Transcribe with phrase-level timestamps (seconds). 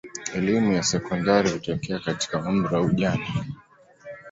[0.35, 3.27] Elimu ya sekondari hutokea katika umri wa ujana.